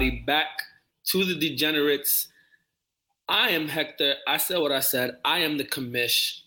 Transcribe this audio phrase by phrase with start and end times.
[0.00, 0.62] Everybody, back
[1.08, 2.28] to the Degenerates.
[3.28, 4.14] I am Hector.
[4.26, 5.18] I said what I said.
[5.26, 6.40] I am the commish.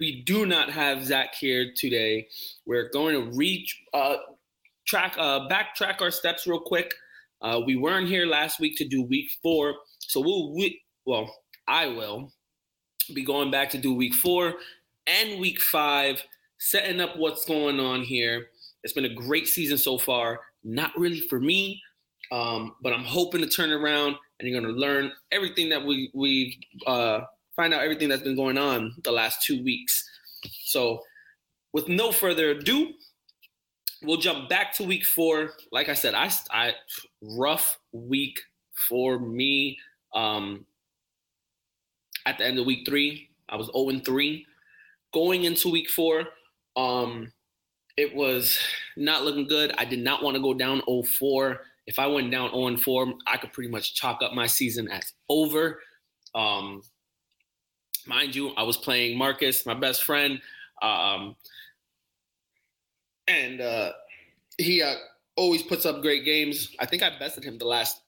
[0.00, 2.28] We do not have Zach here today.
[2.64, 4.16] We're going to reach, uh,
[4.86, 6.94] track, uh, backtrack our steps real quick.
[7.42, 11.30] Uh, we weren't here last week to do week four, so we'll, we, well,
[11.68, 12.32] I will
[13.12, 14.54] be going back to do week four
[15.06, 16.22] and week five,
[16.56, 18.46] setting up what's going on here.
[18.82, 20.40] It's been a great season so far.
[20.62, 21.82] Not really for me,
[22.34, 26.10] um, but I'm hoping to turn around and you're going to learn everything that we
[26.14, 27.20] we uh,
[27.54, 30.04] find out everything that's been going on the last two weeks.
[30.64, 31.00] So,
[31.72, 32.90] with no further ado,
[34.02, 35.50] we'll jump back to week four.
[35.70, 36.72] Like I said, I, I
[37.22, 38.40] rough week
[38.88, 39.78] for me.
[40.12, 40.66] Um,
[42.26, 44.46] at the end of week three, I was 0 3.
[45.12, 46.24] Going into week four,
[46.74, 47.32] um,
[47.96, 48.58] it was
[48.96, 49.72] not looking good.
[49.78, 51.58] I did not want to go down 0-4.
[51.86, 55.80] If I went down 0-4, I could pretty much chalk up my season as over.
[56.34, 56.82] Um,
[58.06, 60.40] mind you, I was playing Marcus, my best friend,
[60.82, 61.36] um,
[63.28, 63.92] and uh,
[64.58, 64.94] he uh,
[65.36, 66.74] always puts up great games.
[66.78, 68.00] I think I bested him the last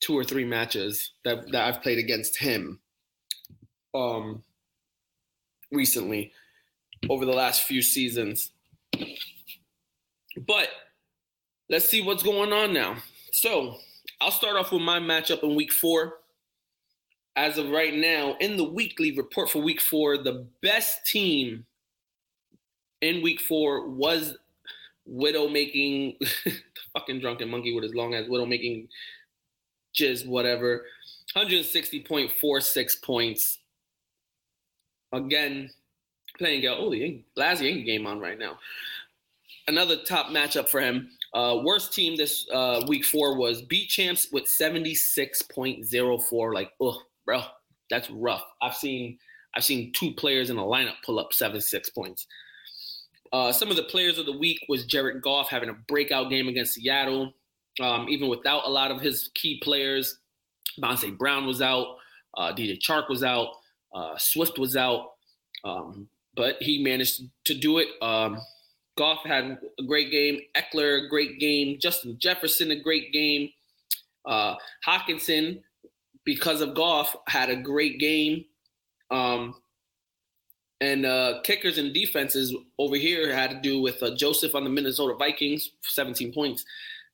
[0.00, 2.78] two or three matches that, that I've played against him
[3.94, 4.42] um,
[5.72, 6.32] recently
[7.08, 8.50] over the last few seasons.
[10.46, 10.68] But
[11.68, 12.96] let's see what's going on now.
[13.32, 13.78] So
[14.20, 16.18] I'll start off with my matchup in week four.
[17.36, 21.66] As of right now, in the weekly report for week four, the best team
[23.00, 24.36] in week four was
[25.06, 26.16] Widow making
[26.94, 28.88] fucking drunken monkey with his long ass Widow making
[29.94, 30.84] jizz, whatever.
[31.36, 33.58] 160.46 points.
[35.12, 35.70] Again,
[36.38, 36.78] playing out.
[36.78, 38.58] Oh, the Yankee game on right now.
[39.66, 41.10] Another top matchup for him.
[41.34, 46.54] Uh, worst team this uh, week four was beat champs with 76.04.
[46.54, 47.42] Like, oh, bro,
[47.90, 48.44] that's rough.
[48.62, 49.18] I've seen
[49.56, 52.28] I've seen two players in a lineup pull up seven six points.
[53.32, 56.48] Uh, some of the players of the week was Jared Goff having a breakout game
[56.48, 57.32] against Seattle,
[57.80, 60.18] um, even without a lot of his key players.
[60.80, 61.96] Bonse Brown was out,
[62.36, 63.48] uh, DJ Chark was out,
[63.92, 65.10] uh, Swift was out.
[65.64, 67.88] Um, but he managed to do it.
[68.02, 68.38] Um,
[68.96, 70.40] Goff had a great game.
[70.56, 71.78] Ekeler, a great game.
[71.80, 73.50] Justin Jefferson, a great game.
[74.24, 74.54] Uh,
[74.86, 75.60] Hockenson,
[76.24, 78.44] because of Goff, had a great game.
[79.10, 79.56] Um,
[80.80, 84.70] and uh, kickers and defenses over here had to do with uh, Joseph on the
[84.70, 86.64] Minnesota Vikings, 17 points,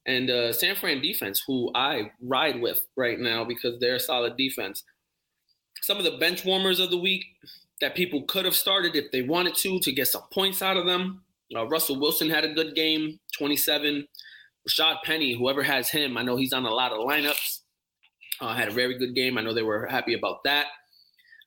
[0.07, 4.37] and uh, San Fran defense, who I ride with right now because they're a solid
[4.37, 4.83] defense.
[5.83, 7.25] Some of the bench warmers of the week
[7.81, 10.87] that people could have started if they wanted to to get some points out of
[10.87, 11.23] them.
[11.55, 14.07] Uh, Russell Wilson had a good game, 27.
[14.69, 17.61] Rashaad Penny, whoever has him, I know he's on a lot of lineups.
[18.41, 19.37] Uh, had a very good game.
[19.37, 20.67] I know they were happy about that.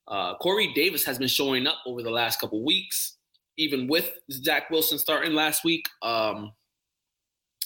[0.08, 3.18] Uh, Corey Davis has been showing up over the last couple weeks,
[3.58, 5.88] even with Zach Wilson starting last week.
[6.02, 6.52] Um,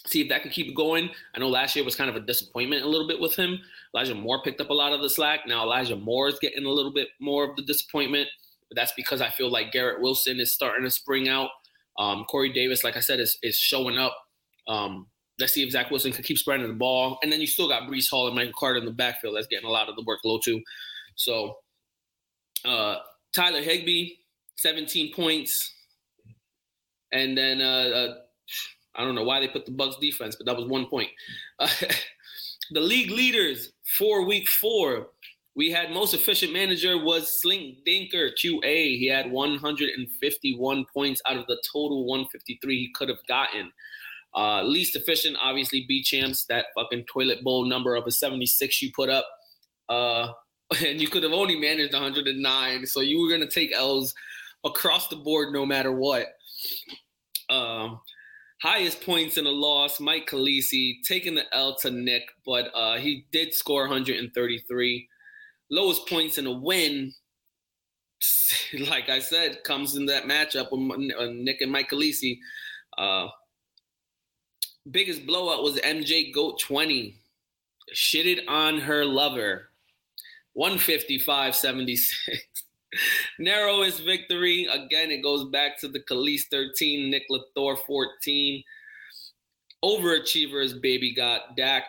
[0.05, 1.09] see if that could keep going.
[1.35, 3.59] I know last year was kind of a disappointment a little bit with him.
[3.93, 5.41] Elijah Moore picked up a lot of the slack.
[5.47, 8.29] Now Elijah Moore is getting a little bit more of the disappointment.
[8.69, 11.49] But that's because I feel like Garrett Wilson is starting to spring out.
[11.97, 14.15] Um, Corey Davis, like I said, is, is showing up.
[14.67, 15.07] Um,
[15.39, 17.19] let's see if Zach Wilson can keep spreading the ball.
[17.21, 19.35] And then you still got Breece Hall and Michael Carter in the backfield.
[19.35, 20.61] That's getting a lot of the workload too.
[21.15, 21.57] So
[22.65, 22.97] uh,
[23.33, 24.11] Tyler Higbee,
[24.57, 25.73] 17 points.
[27.11, 28.15] And then uh, uh,
[28.95, 31.09] I don't know why they put the Bucks defense, but that was one point.
[32.71, 35.09] The league leaders for week four
[35.57, 38.95] we had most efficient manager was Slink Dinker QA.
[38.99, 43.71] He had 151 points out of the total 153 he could have gotten.
[44.35, 46.45] Uh, least efficient, obviously, B champs.
[46.45, 49.27] That fucking toilet bowl number of a 76 you put up,
[49.89, 50.27] uh,
[50.85, 52.85] and you could have only managed 109.
[52.85, 54.13] So you were gonna take L's
[54.63, 56.27] across the board no matter what.
[57.49, 57.99] Um,
[58.61, 63.25] highest points in a loss, Mike Khaleesi taking the L to Nick, but uh, he
[63.31, 65.09] did score 133
[65.69, 67.13] lowest points in a win,
[68.89, 72.39] like I said, comes in that matchup with uh, Nick and Mike Khaleesi.
[72.97, 73.27] Uh,
[74.89, 77.15] biggest blowout was MJ Goat 20.
[77.95, 79.69] Shitted on her lover.
[80.53, 82.45] 155 76.
[83.39, 84.65] Narrowest victory.
[84.65, 88.63] Again, it goes back to the Khaleesi 13, Nick Lathor 14.
[89.85, 91.83] Overachievers, baby got Dak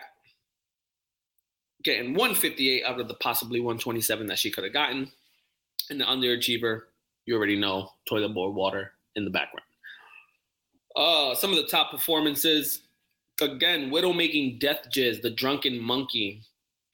[1.83, 5.11] getting 158 out of the possibly 127 that she could have gotten.
[5.89, 6.81] And the underachiever,
[7.25, 9.65] you already know, toilet bowl water in the background.
[10.95, 12.81] Uh, some of the top performances
[13.41, 16.41] again, Widow making death jizz, the drunken monkey,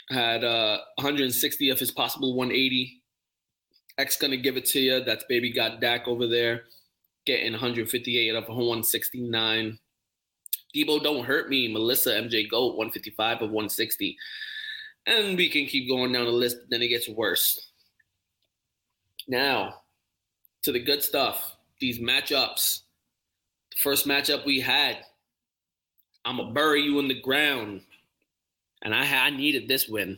[0.10, 3.02] had uh, 160 of his possible 180.
[3.98, 5.04] X gonna give it to you.
[5.04, 6.64] That's baby got Dak over there,
[7.26, 9.80] getting 158 of 169.
[10.76, 11.72] Debo don't hurt me.
[11.72, 14.18] Melissa MJ Goat 155 of 160.
[15.08, 17.70] And we can keep going down the list, but then it gets worse.
[19.28, 19.82] Now,
[20.64, 21.56] to the good stuff.
[21.80, 22.82] These matchups.
[23.72, 24.98] The first matchup we had,
[26.24, 27.82] I'm gonna bury you in the ground,
[28.82, 30.18] and I I needed this win.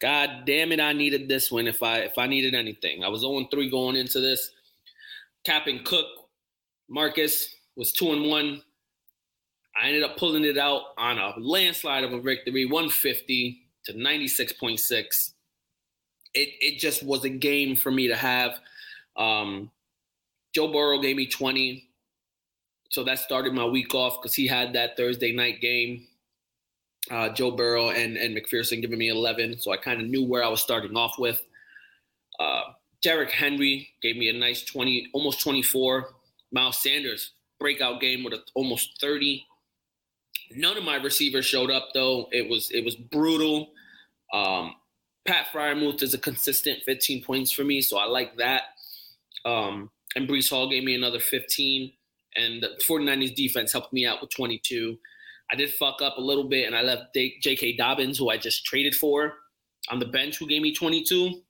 [0.00, 1.68] God damn it, I needed this win.
[1.68, 4.50] If I if I needed anything, I was 0 3 going into this.
[5.44, 6.06] Captain Cook,
[6.88, 8.62] Marcus was two and one.
[9.80, 15.32] I ended up pulling it out on a landslide of a victory, 150 to 96.6.
[16.34, 18.60] It it just was a game for me to have.
[19.16, 19.70] Um,
[20.54, 21.88] Joe Burrow gave me 20.
[22.90, 26.06] So that started my week off because he had that Thursday night game.
[27.10, 29.58] Uh, Joe Burrow and, and McPherson giving me 11.
[29.58, 31.40] So I kind of knew where I was starting off with.
[32.38, 32.62] Uh,
[33.02, 36.10] Derrick Henry gave me a nice 20, almost 24.
[36.52, 39.46] Miles Sanders, breakout game with a, almost 30.
[40.52, 42.28] None of my receivers showed up though.
[42.32, 43.70] It was it was brutal.
[44.32, 44.74] Um,
[45.26, 48.62] Pat Freiermuth is a consistent 15 points for me, so I like that.
[49.44, 51.92] Um, and Breece Hall gave me another 15.
[52.36, 54.96] And the 49ers defense helped me out with 22.
[55.50, 57.76] I did fuck up a little bit, and I left J.K.
[57.76, 59.34] Dobbins, who I just traded for,
[59.90, 61.42] on the bench, who gave me 22.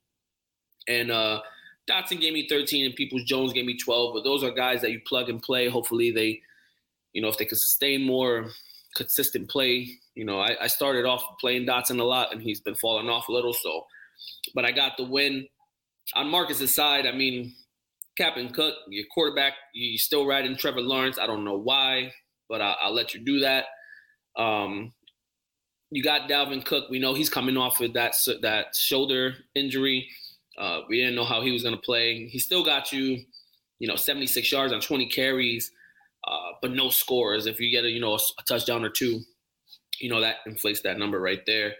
[0.87, 1.41] And uh,
[1.89, 4.13] Dotson gave me 13, and Peoples Jones gave me 12.
[4.13, 5.67] But those are guys that you plug and play.
[5.69, 6.41] Hopefully, they,
[7.13, 8.49] you know, if they could sustain more
[8.95, 9.89] consistent play.
[10.19, 13.29] You know, I, I started off playing Dotson a lot, and he's been falling off
[13.29, 13.53] a little.
[13.53, 13.85] So,
[14.53, 15.47] but I got the win.
[16.13, 17.55] On Marcus's side, I mean,
[18.17, 21.17] Captain Cook, your quarterback, you still riding Trevor Lawrence.
[21.17, 22.11] I don't know why,
[22.49, 23.67] but I, will let you do that.
[24.35, 24.91] Um,
[25.89, 26.89] you got Dalvin Cook.
[26.89, 30.05] We know he's coming off with that that shoulder injury.
[30.57, 32.27] Uh, we didn't know how he was going to play.
[32.27, 33.19] He still got you,
[33.79, 35.71] you know, 76 yards on 20 carries,
[36.27, 37.45] uh, but no scores.
[37.45, 39.21] If you get a you know a, a touchdown or two,
[39.99, 41.75] you know that inflates that number right there.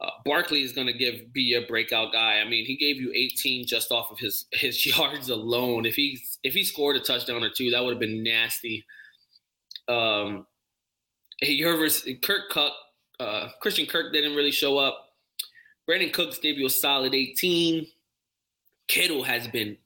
[0.00, 2.40] Uh, Barkley is going to give be a breakout guy.
[2.40, 5.86] I mean, he gave you 18 just off of his his yards alone.
[5.86, 8.84] If he if he scored a touchdown or two, that would have been nasty.
[9.88, 10.46] Um,
[11.42, 11.92] Herbert,
[12.22, 12.72] Kirk Cook,
[13.20, 15.10] uh, Christian Kirk didn't really show up.
[15.88, 17.86] Brandin Cooks gave you a solid 18.
[18.88, 19.76] Kittle has been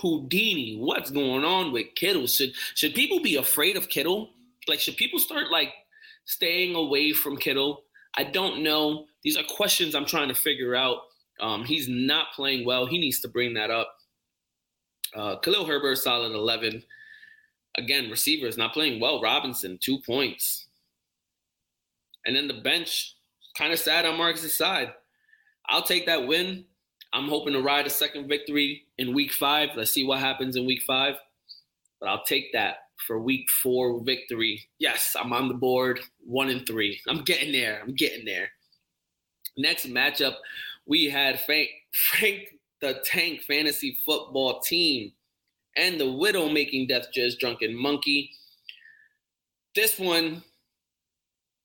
[0.00, 0.76] Houdini.
[0.76, 2.26] What's going on with Kittle?
[2.26, 4.30] Should should people be afraid of Kittle?
[4.68, 5.72] Like, should people start like
[6.24, 7.84] staying away from Kittle?
[8.16, 9.06] I don't know.
[9.22, 10.98] These are questions I'm trying to figure out.
[11.40, 12.86] Um, he's not playing well.
[12.86, 13.96] He needs to bring that up.
[15.14, 16.82] Uh, Khalil Herbert, solid 11.
[17.76, 19.20] Again, receivers not playing well.
[19.20, 20.66] Robinson, two points.
[22.26, 23.16] And then the bench,
[23.56, 24.92] kind of sad on Marcus' side.
[25.68, 26.64] I'll take that win.
[27.12, 29.70] I'm hoping to ride a second victory in week five.
[29.76, 31.16] Let's see what happens in week five.
[32.00, 32.76] But I'll take that
[33.06, 34.68] for week four victory.
[34.78, 37.00] Yes, I'm on the board, one and three.
[37.08, 37.80] I'm getting there.
[37.82, 38.48] I'm getting there.
[39.56, 40.34] Next matchup,
[40.86, 42.48] we had Frank, Frank
[42.82, 45.12] the Tank Fantasy Football Team
[45.76, 48.30] and the Widow making Death Jizz Drunken Monkey.
[49.74, 50.42] This one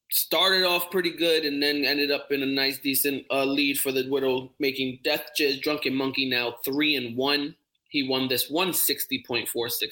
[0.09, 3.91] started off pretty good and then ended up in a nice, decent uh, lead for
[3.91, 7.55] the Widow making Death Jizz Drunken Monkey now three and one.
[7.89, 9.49] He won this 160.46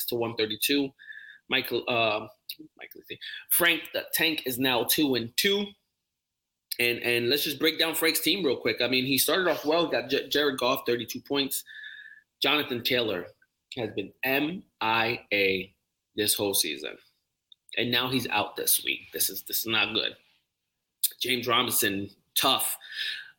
[0.07, 0.89] to 132.
[1.49, 2.27] Michael, uh,
[2.77, 3.01] Michael,
[3.49, 5.65] Frank the Tank is now two and two.
[6.79, 8.81] And and let's just break down Frank's team real quick.
[8.81, 9.87] I mean, he started off well.
[9.87, 11.63] Got J- Jared Goff, 32 points.
[12.41, 13.27] Jonathan Taylor
[13.77, 15.67] has been MIA
[16.15, 16.97] this whole season,
[17.77, 19.11] and now he's out this week.
[19.13, 20.15] This is this is not good.
[21.21, 22.77] James Robinson, tough.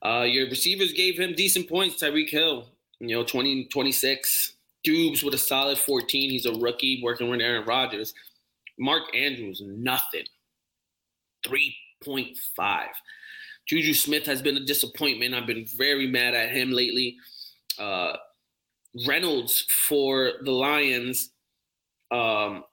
[0.03, 2.03] Uh, your receivers gave him decent points.
[2.03, 2.69] Tyreek Hill,
[3.01, 4.56] you know, 20, 26.
[4.87, 6.31] Doubs with a solid 14.
[6.31, 8.15] He's a rookie working with Aaron Rodgers.
[8.79, 10.25] Mark Andrews, nothing.
[11.47, 12.87] 3.5.
[13.67, 15.35] Juju Smith has been a disappointment.
[15.35, 17.17] I've been very mad at him lately.
[17.79, 18.13] Uh,
[19.07, 21.31] Reynolds for the Lions,
[22.11, 22.65] um,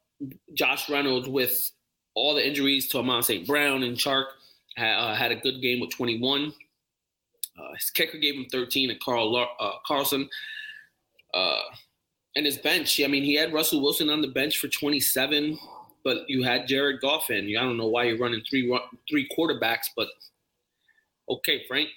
[0.53, 1.71] Josh Reynolds with
[2.15, 3.45] all the injuries to Amon St.
[3.47, 4.25] Brown and Chark
[4.75, 6.53] had, uh, had a good game with 21.
[7.57, 10.29] Uh, his kicker gave him 13 and Carl uh, Carlson.
[11.33, 11.61] Uh,
[12.35, 15.57] and his bench, I mean, he had Russell Wilson on the bench for 27,
[16.03, 17.45] but you had Jared Goff in.
[17.55, 18.75] I don't know why you're running three
[19.09, 20.07] three quarterbacks, but
[21.29, 21.89] okay, Frank.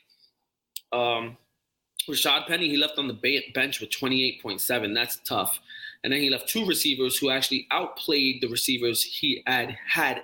[0.93, 1.37] Um,
[2.09, 4.95] Rashaad Penny, he left on the bench with 28.7.
[4.95, 5.59] That's tough.
[6.05, 10.23] And then he left two receivers who actually outplayed the receivers he had had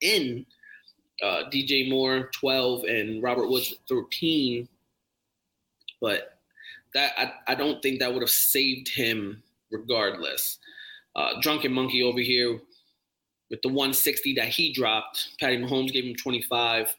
[0.00, 0.46] in.
[1.22, 4.68] Uh, DJ Moore 12 and Robert Woods 13.
[6.00, 6.38] But
[6.92, 10.58] that I, I don't think that would have saved him regardless.
[11.16, 12.60] Uh, Drunken Monkey over here
[13.50, 15.36] with the 160 that he dropped.
[15.38, 16.94] Patty Mahomes gave him 25.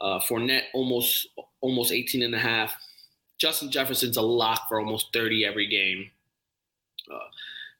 [0.00, 1.28] Uh, Fournette almost
[1.60, 2.74] almost 18 and a half.
[3.38, 6.10] Justin Jefferson's a lock for almost 30 every game.
[7.12, 7.18] Uh,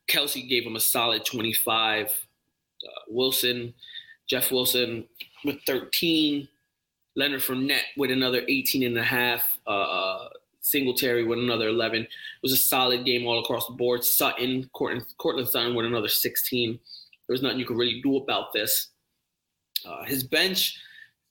[0.08, 2.06] Kelce gave him a solid 25.
[2.06, 3.74] Uh, Wilson,
[4.28, 5.06] Jeff Wilson
[5.44, 6.48] with 13.
[7.14, 9.42] Leonard Fournette with another 18 and a half.
[9.66, 10.28] Uh,
[10.62, 12.02] Singletary with another 11.
[12.02, 12.08] It
[12.42, 14.02] was a solid game all across the board.
[14.02, 16.72] Sutton, Courtland, Courtland Sutton with another 16.
[17.26, 18.88] There was nothing you could really do about this.
[19.84, 20.78] Uh, his bench,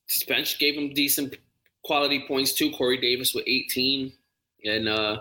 [0.07, 1.35] his bench gave him decent
[1.83, 2.71] quality points too.
[2.71, 4.11] Corey Davis with 18,
[4.65, 5.19] and uh,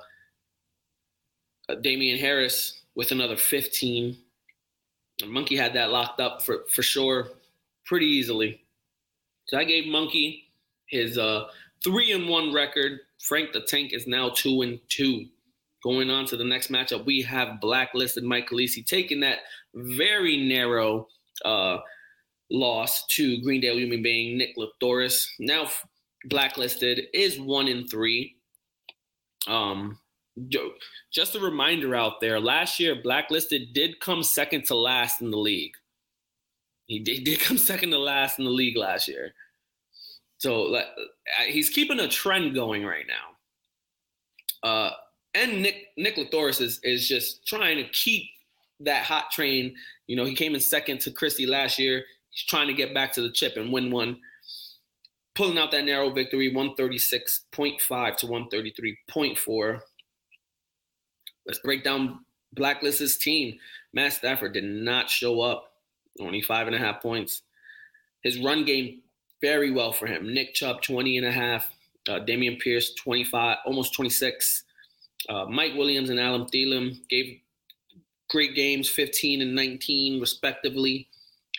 [1.69, 4.17] uh, Damien Harris with another 15.
[5.23, 7.29] And Monkey had that locked up for for sure,
[7.85, 8.62] pretty easily.
[9.47, 10.50] So I gave Monkey
[10.87, 11.47] his uh,
[11.85, 13.00] three and one record.
[13.21, 15.27] Frank the Tank is now two and two.
[15.83, 19.39] Going on to the next matchup, we have blacklisted Mike Khaleesi taking that
[19.75, 21.09] very narrow
[21.45, 21.79] uh,
[22.50, 25.27] loss to Greendale Human Being Nick Latoris.
[25.39, 25.71] Now
[26.27, 28.37] blacklisted is one in three.
[29.47, 29.99] Um,
[31.12, 35.39] just a reminder out there: last year, blacklisted did come second to last in the
[35.39, 35.73] league.
[36.87, 39.33] He did, did come second to last in the league last year.
[40.41, 40.85] So uh,
[41.49, 44.69] he's keeping a trend going right now.
[44.69, 44.91] Uh,
[45.35, 48.25] and Nick Nick Latoris is is just trying to keep
[48.81, 49.75] that hot train.
[50.07, 52.05] You know, he came in second to Christie last year.
[52.31, 54.17] He's trying to get back to the chip and win one.
[55.35, 59.81] Pulling out that narrow victory, 136.5 to 133.4.
[61.47, 62.21] Let's break down
[62.57, 63.59] Blacklist's team.
[63.93, 65.73] Matt Stafford did not show up,
[66.19, 67.43] only five and a half points.
[68.23, 69.03] His run game
[69.41, 70.33] very well for him.
[70.33, 71.71] Nick Chubb, 20 and a half.
[72.09, 74.65] Uh, Dameon Pierce, 25, almost 26.
[75.29, 77.41] Uh, Mike Williams and Adam Thielen gave
[78.31, 81.09] great games, 15 and 19 respectively.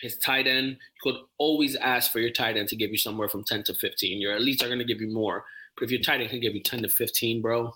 [0.00, 0.76] His tight end, you
[1.12, 4.20] could always ask for your tight end to give you somewhere from 10 to 15.
[4.20, 5.44] Your elites are going to give you more.
[5.76, 7.72] But if your tight end can give you 10 to 15, bro,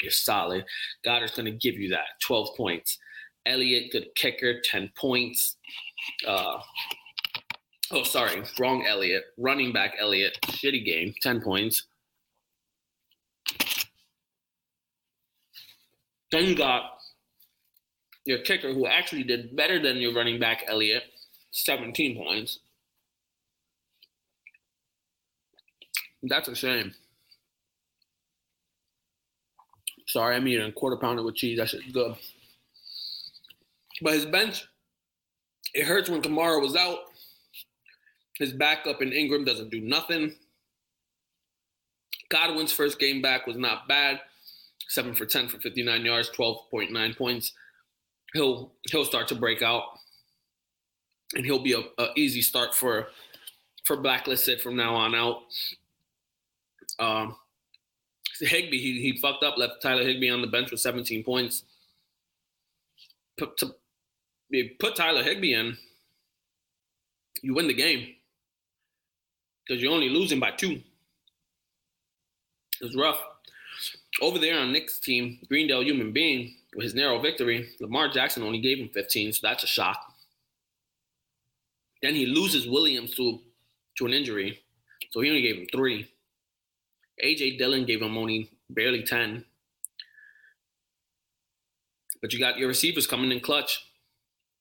[0.00, 0.64] you're solid.
[1.04, 2.98] Goedert's going to give you that 12 points.
[3.44, 5.56] Elliott, good kicker, 10 points.
[6.26, 6.58] Uh,
[7.92, 9.24] oh, sorry, wrong Elliott.
[9.36, 11.84] Running back Elliott, shitty game, 10 points.
[16.30, 16.82] Then you got
[18.24, 21.04] your kicker, who actually did better than your running back Elliott,
[21.52, 22.58] 17 points.
[26.22, 26.94] That's a shame.
[30.06, 31.58] Sorry, I'm eating a quarter pounder with cheese.
[31.58, 32.16] That shit's good.
[34.02, 34.66] But his bench,
[35.74, 36.98] it hurts when Kamara was out.
[38.38, 40.34] His backup in Ingram doesn't do nothing.
[42.30, 44.20] Godwin's first game back was not bad.
[44.88, 47.52] Seven for 10 for 59 yards, 12.9 points.
[48.34, 49.82] He'll he'll start to break out.
[51.34, 53.08] And he'll be a, a easy start for
[53.84, 55.42] for blacklisted from now on out.
[56.98, 57.36] Um,
[58.40, 61.64] Higbee, he, he fucked up, left Tyler Higbee on the bench with 17 points.
[63.36, 63.74] Put, to,
[64.78, 65.76] put Tyler Higbee in,
[67.42, 68.14] you win the game
[69.68, 70.80] because you're only losing by two.
[72.80, 73.20] It's rough.
[74.22, 78.60] Over there on Nick's team, Greendale Human Being, with his narrow victory, Lamar Jackson only
[78.60, 79.98] gave him 15, so that's a shock.
[82.02, 83.40] Then he loses Williams to,
[83.98, 84.60] to an injury,
[85.10, 86.08] so he only gave him three.
[87.24, 89.44] AJ Dillon gave him only barely 10.
[92.20, 93.84] But you got your receivers coming in clutch.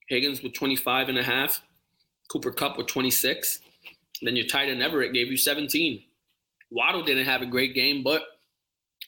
[0.10, 1.62] Higgins with 25 and a half,
[2.30, 3.60] Cooper Kupp with 26.
[4.22, 6.04] Then your tight end Everett gave you 17.
[6.72, 8.24] Waddle didn't have a great game, but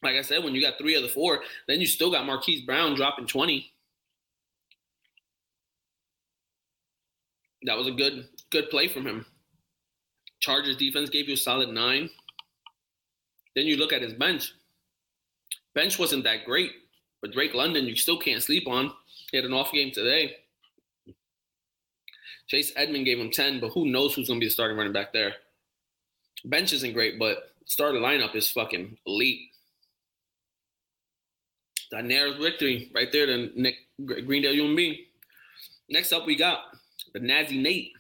[0.01, 2.65] like I said, when you got three of the four, then you still got Marquise
[2.65, 3.71] Brown dropping 20.
[7.63, 9.25] That was a good good play from him.
[10.39, 12.09] Chargers defense gave you a solid nine.
[13.55, 14.53] Then you look at his bench.
[15.75, 16.71] Bench wasn't that great,
[17.21, 18.93] but Drake London you still can't sleep on.
[19.31, 20.37] He had an off game today.
[22.49, 24.93] Chase Edmond gave him 10, but who knows who's going to be the starting running
[24.93, 25.35] back there.
[26.45, 29.41] Bench isn't great, but starting lineup is fucking elite.
[31.91, 33.75] That narrows victory right there to Nick
[34.05, 35.05] Greendale UMB.
[35.89, 36.61] Next up, we got
[37.13, 37.93] the Nazi Nate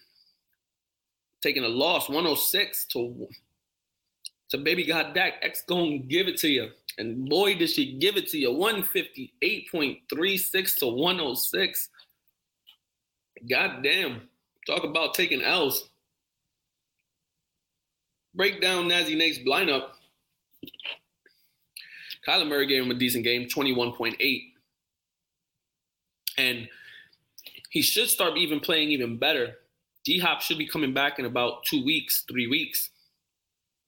[1.41, 3.27] taking a loss 106 to
[4.49, 5.35] to baby God Dak.
[5.41, 6.71] X gonna give it to you.
[6.97, 8.49] And boy, did she give it to you.
[8.49, 11.89] 158.36 to 106.
[13.49, 14.21] God damn.
[14.67, 15.89] Talk about taking L's.
[18.35, 19.89] break down Nazzy Nate's lineup,
[22.27, 24.41] Kyler Murray gave him a decent game, 21.8.
[26.37, 26.69] And
[27.69, 29.55] he should start even playing even better.
[30.05, 32.89] D Hop should be coming back in about two weeks, three weeks.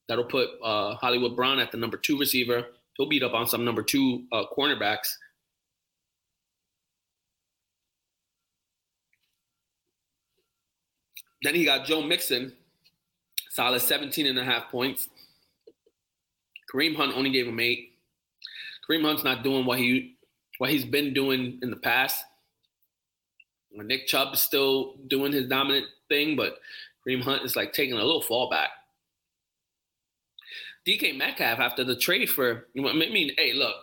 [0.08, 2.66] That'll put uh, Hollywood Brown at the number two receiver.
[2.96, 5.08] He'll beat up on some number two uh, cornerbacks.
[11.42, 12.52] Then he got Joe Mixon,
[13.50, 15.08] solid 17 and a half points.
[16.72, 17.92] Kareem Hunt only gave him eight.
[18.88, 20.16] Kareem Hunt's not doing what he
[20.58, 22.24] what he's been doing in the past.
[23.72, 26.58] Nick Chubb is still doing his dominant thing, but
[27.06, 28.68] Kareem Hunt is like taking a little fallback.
[30.86, 33.76] DK Metcalf after the trade for I mean, hey, look,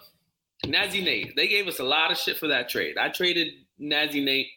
[0.66, 2.98] Nazzy Nate, they gave us a lot of shit for that trade.
[2.98, 4.48] I traded Nazzy Nate,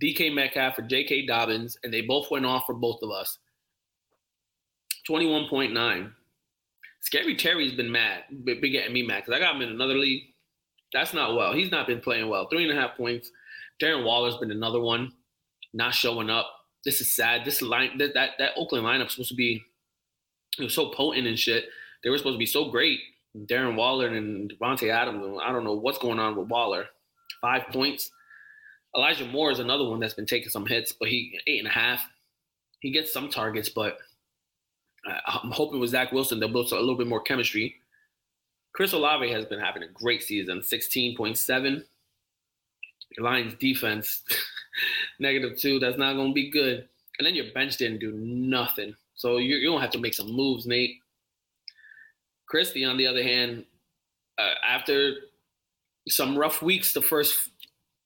[0.00, 1.26] DK Metcalf for J.K.
[1.26, 3.38] Dobbins, and they both went off for both of us.
[5.08, 6.12] 21.9.
[7.00, 10.22] Scary Terry's been mad, been getting me mad because I got him in another league.
[10.92, 11.52] That's not well.
[11.52, 12.48] He's not been playing well.
[12.48, 13.30] Three and a half points.
[13.82, 15.12] Darren Waller's been another one,
[15.72, 16.46] not showing up.
[16.84, 17.44] This is sad.
[17.44, 19.62] This line that that, that Oakland lineup supposed to be
[20.58, 21.64] it was so potent and shit.
[22.04, 23.00] They were supposed to be so great.
[23.46, 25.38] Darren Waller and Davante Adams.
[25.42, 26.86] I don't know what's going on with Waller.
[27.40, 28.10] Five points.
[28.96, 31.72] Elijah Moore is another one that's been taking some hits, but he eight and a
[31.72, 32.06] half.
[32.80, 33.98] He gets some targets, but
[35.04, 37.76] I'm hoping with Zach Wilson they'll build a little bit more chemistry.
[38.72, 41.84] Chris Olave has been having a great season, 16.7.
[43.18, 44.22] Lions defense,
[45.18, 45.78] negative two.
[45.78, 46.88] That's not going to be good.
[47.18, 48.94] And then your bench didn't do nothing.
[49.14, 50.96] So you're, you're going to have to make some moves, Nate.
[52.46, 53.64] Christy, on the other hand,
[54.38, 55.14] uh, after
[56.08, 57.50] some rough weeks, the first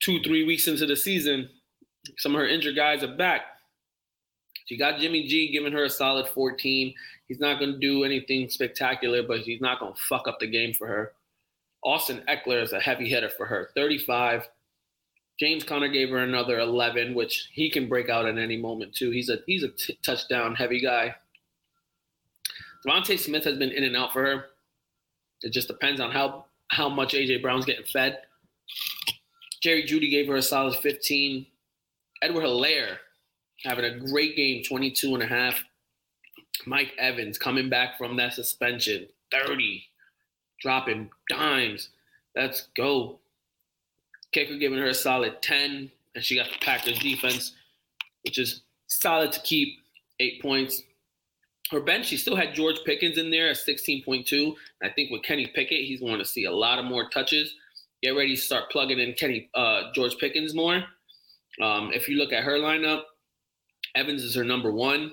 [0.00, 1.48] two, three weeks into the season,
[2.18, 3.42] some of her injured guys are back.
[4.66, 6.92] She got Jimmy G giving her a solid 14.
[7.28, 10.46] He's not going to do anything spectacular, but he's not going to fuck up the
[10.46, 11.12] game for her.
[11.84, 14.48] Austin Ekeler is a heavy hitter for her, 35.
[15.38, 19.10] James Conner gave her another 11, which he can break out at any moment too.
[19.10, 21.14] He's a he's a t- touchdown heavy guy.
[22.86, 24.46] DeVonta Smith has been in and out for her.
[25.42, 28.18] It just depends on how how much AJ Brown's getting fed.
[29.66, 31.44] Jerry Jeudy gave her a solid 15.
[32.22, 32.98] Edward Helaire
[33.64, 35.60] having a great game, 22 and a half.
[36.66, 39.82] Mike Evans coming back from that suspension, 30,
[40.62, 41.88] dropping dimes.
[42.36, 43.18] Let's go.
[44.30, 47.54] Kicker giving her a solid 10, and she got the Packers defense,
[48.22, 49.80] which is solid to keep,
[50.20, 50.84] eight points.
[51.72, 54.54] Her bench, she still had George Pickens in there at 16.2.
[54.84, 57.52] I think with Kenny Pickett, he's going to see a lot of more touches.
[58.06, 60.76] Get ready to start plugging in Kenny uh, George Pickens more.
[61.60, 63.02] Um, if you look at her lineup,
[63.96, 65.10] Evans is her number one.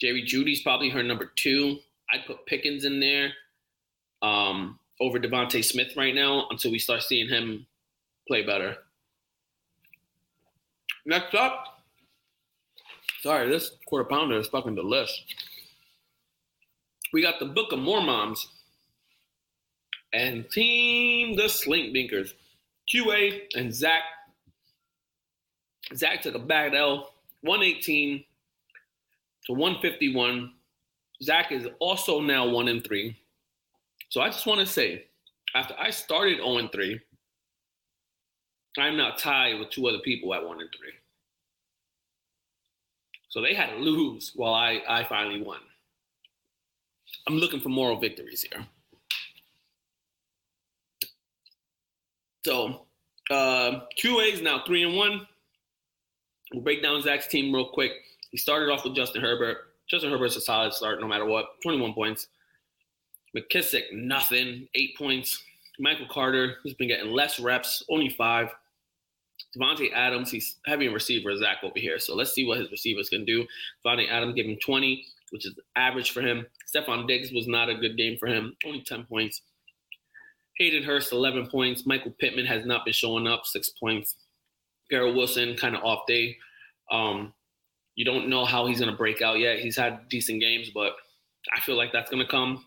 [0.00, 1.78] Jerry Jeudy's probably her number two.
[2.12, 3.30] I'd put Pickens in there
[4.22, 7.64] um, over DeVonta Smith right now until we start seeing him
[8.26, 8.78] play better.
[11.06, 11.78] Next up,
[13.22, 15.22] sorry, this quarter pounder is fucking delicious.
[17.12, 18.48] We got the Book of Mormons
[20.14, 22.32] and Team the Slink Dinkers,
[22.92, 24.02] QA and Zach.
[25.94, 28.24] Zach took a bad L, 118
[29.46, 30.52] to 151.
[31.22, 33.16] Zach is also now one and three.
[34.08, 35.06] So I just want to say,
[35.54, 37.00] after I started 0 and 3,
[38.78, 40.92] I'm now tied with two other people at one and three.
[43.28, 45.60] So they had to lose while I, I finally won.
[47.26, 48.66] I'm looking for moral victories here.
[52.44, 52.86] So
[53.30, 55.26] uh, QA is now three and one.
[56.52, 57.92] We'll break down Zach's team real quick.
[58.30, 59.58] He started off with Justin Herbert.
[59.88, 61.60] Justin Herbert's a solid start no matter what.
[61.62, 62.28] 21 points.
[63.36, 64.68] McKissic, nothing.
[64.74, 65.42] Eight points.
[65.78, 68.50] Michael Carter, who's been getting less reps, only five.
[69.56, 71.98] Davante Adams, he's having a receiver, Zach, over here.
[71.98, 73.46] So let's see what his receivers can do.
[73.84, 76.46] Davante Adams gave him 20, which is average for him.
[76.72, 79.42] Stefon Diggs was not a good game for him, only 10 points.
[80.58, 81.86] Hayden Hurst, 11 points.
[81.86, 84.14] Michael Pittman has not been showing up, six points.
[84.90, 86.36] Garrett Wilson, kind of off day.
[86.90, 87.32] Um,
[87.96, 89.58] you don't know how he's going to break out yet.
[89.58, 90.92] He's had decent games, but
[91.54, 92.64] I feel like that's going to come.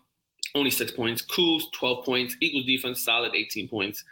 [0.54, 1.22] Only six points.
[1.22, 2.36] Coos, 12 points.
[2.40, 4.04] Eagles defense, solid, 18 points.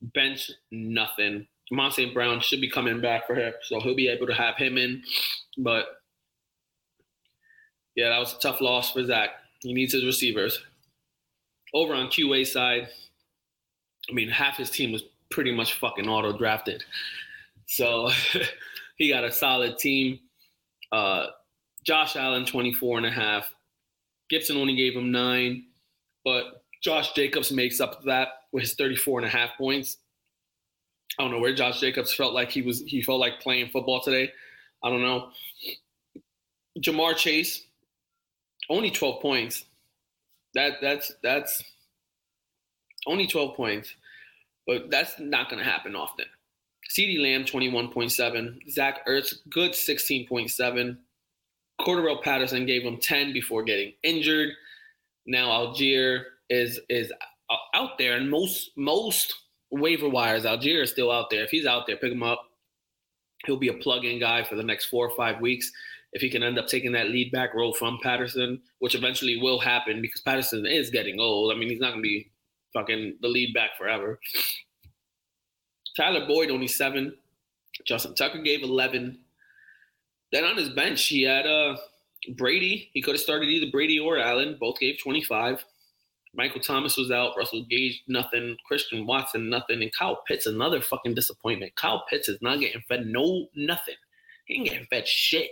[0.00, 1.46] Bench, nothing.
[1.70, 4.78] Monte Brown should be coming back for him, so he'll be able to have him
[4.78, 5.02] in.
[5.58, 5.86] But
[7.94, 9.30] yeah, that was a tough loss for Zach.
[9.60, 10.62] He needs his receivers.
[11.74, 12.88] Over on QA side,
[14.08, 16.84] I mean, half his team was pretty much fucking auto drafted.
[17.66, 18.10] So
[18.96, 20.20] he got a solid team.
[20.90, 21.26] Uh,
[21.84, 23.52] Josh Allen, 24 and a half.
[24.30, 25.64] Gibson only gave him nine,
[26.24, 29.98] but Josh Jacobs makes up that with his 34 and a half points.
[31.18, 34.00] I don't know where Josh Jacobs felt like he was he felt like playing football
[34.00, 34.30] today.
[34.82, 35.30] I don't know.
[36.78, 37.64] Ja'Marr Chase,
[38.68, 39.64] only 12 points.
[40.58, 41.62] That that's that's
[43.06, 43.94] only 12 points,
[44.66, 46.24] but that's not going to happen often.
[46.90, 50.96] CeeDee Lamb 21.7, Zach Ertz good 16.7.
[51.80, 54.48] Cordarrelle Patterson gave him 10 before getting injured.
[55.26, 57.12] Now Allgeier is is
[57.72, 59.32] out there, and most most
[59.70, 61.44] waiver wires, Allgeier is still out there.
[61.44, 62.42] If he's out there, pick him up.
[63.46, 65.70] He'll be a plug-in guy for the next four or five weeks.
[66.12, 69.58] If he can end up taking that lead back role from Patterson, which eventually will
[69.58, 71.52] happen because Patterson is getting old.
[71.52, 72.30] I mean, he's not gonna be
[72.72, 74.18] fucking the lead back forever.
[75.96, 77.14] Tyler Boyd only seven.
[77.84, 79.18] Justin Tucker gave eleven.
[80.32, 81.76] Then on his bench, he had uh
[82.36, 82.90] Brady.
[82.92, 84.56] He could have started either Brady or Allen.
[84.58, 85.64] Both gave 25.
[86.34, 87.36] Michael Thomas was out.
[87.36, 88.56] Russell Gage, nothing.
[88.66, 89.82] Christian Watson, nothing.
[89.82, 91.74] And Kyle Pitts, another fucking disappointment.
[91.76, 93.94] Kyle Pitts is not getting fed no nothing.
[94.46, 95.50] He ain't getting fed shit.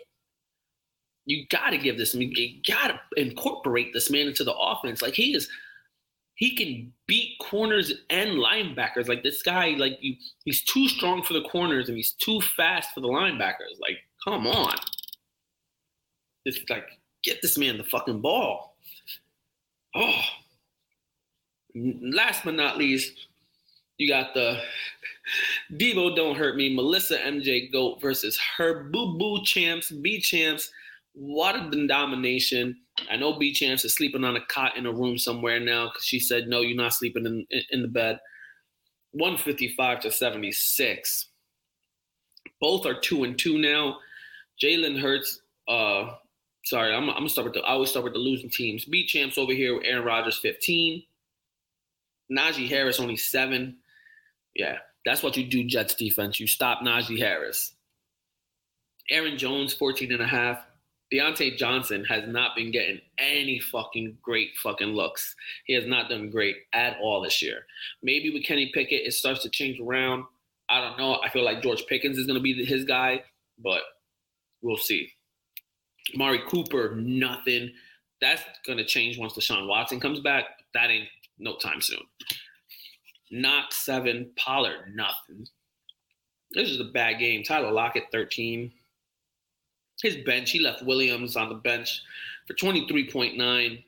[1.27, 2.15] You gotta give this.
[2.15, 5.03] You gotta incorporate this man into the offense.
[5.03, 5.49] Like he is,
[6.37, 9.09] he can beat corners and linebackers.
[9.09, 12.91] Like this guy, like you, he's too strong for the corners and he's too fast
[12.95, 13.81] for the linebackers.
[13.81, 14.77] Like, come on.
[16.45, 16.87] It's like
[17.25, 18.77] get this man the fucking ball.
[19.95, 20.21] Oh,
[21.75, 23.13] last but not least,
[23.99, 24.61] you got the
[25.73, 30.71] Debo Don't Hurt Me, Melissa MJ Goat versus her Boo Boo Champs, B Champs.
[31.19, 32.77] What a domination.
[33.11, 36.05] I know B Champs is sleeping on a cot in a room somewhere now because
[36.05, 38.21] she said, no, you're not sleeping in, in, in the bed.
[39.13, 41.29] 155 to 76.
[42.61, 43.97] Both are two and two now.
[44.63, 46.11] Jalen Hurts, uh,
[46.67, 48.85] sorry, I'm, I'm gonna start with the I always start with the losing teams.
[48.85, 51.03] B champs over here with Aaron Rodgers 15.
[52.31, 53.79] Najee Harris only seven.
[54.55, 56.39] Yeah, that's what you do, Jets defense.
[56.39, 57.73] You stop Najee Harris.
[59.09, 60.59] Aaron Jones, 14 and a half.
[61.13, 65.35] Diontae Johnson has not been getting any fucking great fucking looks.
[65.67, 67.61] He has not done great at all this year.
[68.03, 70.25] Maybe with Kenny Pickett, it starts to change around.
[70.69, 71.21] I don't know.
[71.23, 73.23] I feel like George Pickens is going to be his guy,
[73.63, 73.83] but
[74.63, 75.11] we'll see.
[76.15, 77.71] Mari Cooper, nothing.
[78.21, 80.45] That's going to change once Deshaun Watson comes back.
[80.75, 82.01] That ain't no time soon.
[83.31, 85.47] Knox seven, Pollard nothing.
[86.53, 87.43] This is a bad game.
[87.43, 88.73] Tyler Lockett 13.
[90.03, 92.03] His bench, he left Williams on the bench
[92.47, 93.83] for 23.9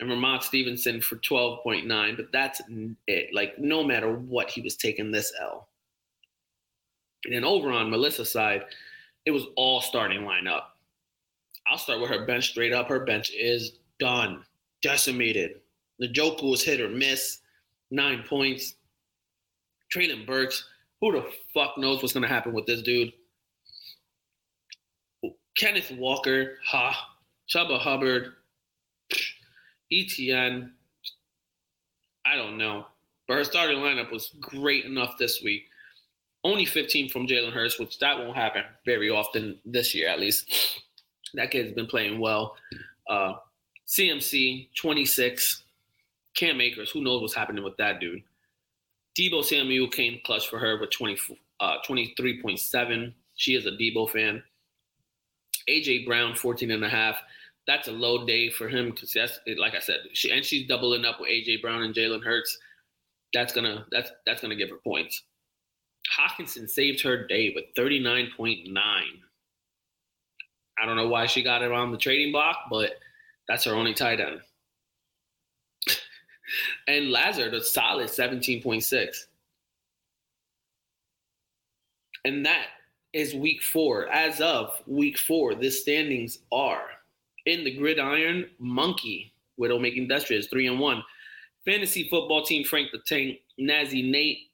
[0.00, 2.60] and Rhamondre Stevenson for 12.9, but that's
[3.06, 3.34] it.
[3.34, 5.68] Like, no matter what, he was taking this L.
[7.24, 8.64] And then over on Melissa's side,
[9.26, 10.62] it was all starting lineup.
[11.66, 12.88] I'll start with her bench straight up.
[12.88, 14.44] Her bench is done,
[14.82, 15.60] decimated.
[16.00, 17.40] Njoku was hit or miss,
[17.90, 18.74] nine points.
[19.92, 20.64] Treylon Burks,
[21.00, 23.12] who the fuck knows what's gonna happen with this dude?
[25.58, 27.08] Kenneth Walker, ha,
[27.52, 28.34] Chuba Hubbard,
[29.92, 30.70] ETN.
[32.24, 32.86] I don't know.
[33.26, 35.64] But her starting lineup was great enough this week.
[36.44, 40.80] Only 15 from Jalen Hurts, which that won't happen very often this year, at least.
[41.34, 42.56] That kid's been playing well.
[43.06, 43.34] Uh,
[43.86, 45.62] CMC, 26.
[46.34, 48.22] Cam Akers, who knows what's happening with that dude.
[49.18, 51.18] Deebo Samuel came clutch for her with 20,
[51.60, 53.12] uh, 23.7.
[53.34, 54.42] She is a Deebo fan.
[55.68, 57.16] AJ Brown, 14 and a half.
[57.66, 61.04] That's a low day for him because that's like I said, she, and she's doubling
[61.04, 62.58] up with AJ Brown and Jalen Hurts.
[63.34, 65.22] That's gonna that's that's gonna give her points.
[66.18, 68.74] Hockenson saved her day with 39.9.
[70.80, 72.92] I don't know why she got it on the trading block, but
[73.46, 74.40] that's her only tight end.
[76.88, 79.08] and Lazard, a solid 17.6.
[82.24, 82.66] And that
[83.12, 84.08] is week four.
[84.08, 86.88] As of week four, the standings are
[87.48, 91.02] in the gridiron, Monkey, Widowmaking Industrial is three and one.
[91.64, 94.50] Fantasy football team, Frank the Tank, Nazi Nate,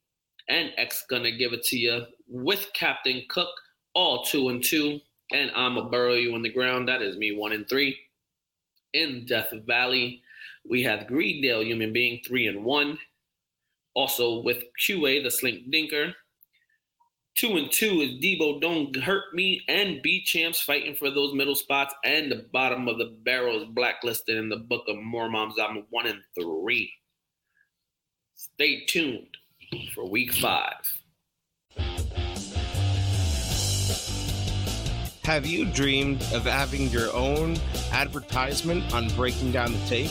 [0.49, 3.51] and X gonna give it to you with Captain Cook,
[3.95, 5.01] all two and two.
[5.33, 6.89] And I'm a burrow you on the ground.
[6.89, 7.97] That is me, one and three.
[8.93, 10.23] In Death Valley,
[10.69, 12.99] we have Greendale Human Being, three and one.
[13.95, 16.15] Also with QA, the Slink Dinker.
[17.37, 21.57] Two and two is Debo Don't Hurt Me and B Champs fighting for those middle
[21.57, 21.93] spots.
[22.05, 25.57] And the bottom of the barrel is blacklisted in the Book of Mormons.
[25.61, 26.93] I'm one and three.
[28.37, 29.37] Stay tuned
[29.97, 30.75] for week five.
[35.25, 37.57] Have you dreamed of having your own
[37.91, 40.11] advertisement on Breaking Down the Tape?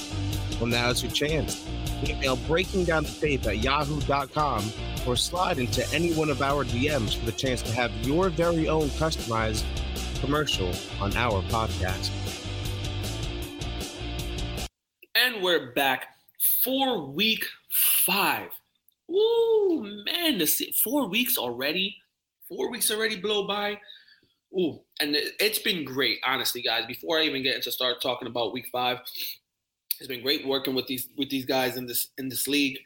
[0.60, 1.66] Well, now's your chance.
[2.10, 4.72] Email breakingdownthetape at yahoo.com
[5.08, 8.68] or slide into any one of our DMs for the chance to have your very
[8.68, 9.64] own customized
[10.20, 12.12] commercial on our podcast.
[15.16, 16.08] And we're back
[16.64, 18.50] for week five.
[19.12, 20.46] Ooh, man, the
[20.84, 21.98] four weeks already.
[22.48, 23.80] Four weeks already blow by.
[24.58, 26.86] Ooh, and it's been great, honestly, guys.
[26.86, 29.00] Before I even get into start talking about week five,
[30.04, 32.78] it's been great working with these with these guys in this in this league.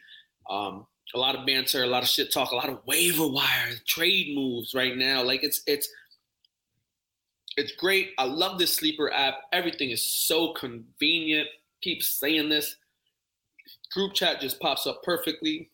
[0.52, 3.74] Um, a lot of banter, a lot of shit talk, a lot of waiver wire
[3.88, 5.24] trade moves right now.
[5.24, 5.90] Like it's it's
[7.58, 8.12] it's great.
[8.20, 9.40] I love this sleeper app.
[9.52, 11.48] Everything is so convenient.
[11.82, 12.76] Keep saying this.
[13.94, 15.72] Group chat just pops up perfectly.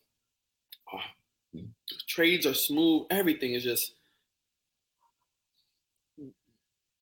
[0.94, 1.60] Oh,
[2.08, 3.02] trades are smooth.
[3.10, 3.92] Everything is just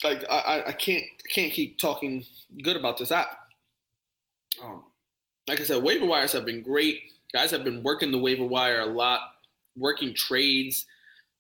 [0.03, 2.25] like I, I can't can't keep talking
[2.65, 3.42] good about this app.
[4.63, 4.85] Um,
[5.49, 7.01] like I said, waiver wires have been great.
[7.33, 9.21] Guys have been working the waiver wire a lot,
[9.77, 10.87] working trades,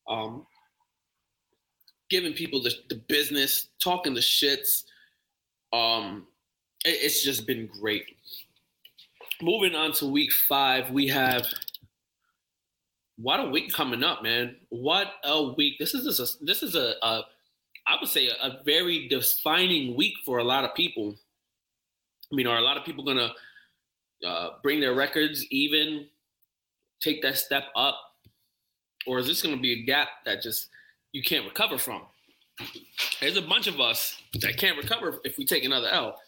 [0.09, 0.47] um,
[2.09, 4.85] giving people the, the business, talking the shits.
[5.73, 6.27] Um,
[6.85, 8.17] it, it's just been great.
[9.41, 11.47] Moving on to week five, we have
[13.17, 14.57] what a week coming up, man!
[14.71, 15.79] What a week!
[15.79, 17.25] This is a this is a, a
[17.87, 21.17] I would say, a, a very defining week for a lot of people.
[22.33, 23.33] I mean, are a lot of people gonna
[24.27, 26.07] uh, bring their records even,
[27.03, 27.99] take that step up,
[29.07, 30.69] or is this gonna be a gap that just
[31.13, 32.03] you can't recover from?
[33.21, 36.19] There's a bunch of us that can't recover if we take another L.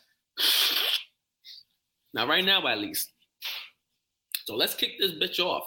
[2.13, 3.13] Now, right now, at least.
[4.45, 5.65] So let's kick this bitch off.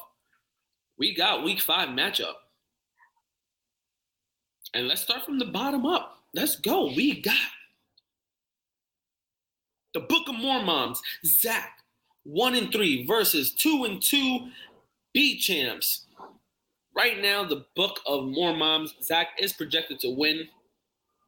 [0.97, 2.33] We got week five matchup.
[4.73, 6.19] And let's start from the bottom up.
[6.33, 6.87] Let's go.
[6.95, 7.35] We got
[9.97, 11.79] the Book of Mormons, Zach,
[12.23, 14.47] one and three versus two and two
[15.11, 16.05] B champs.
[16.95, 20.47] Right now, the Book of Mormons, Zach is projected to win